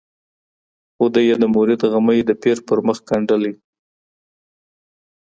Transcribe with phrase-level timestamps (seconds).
[0.95, 3.53] خو دوى يې د مريد غمى د پير پر مخ ګنډلی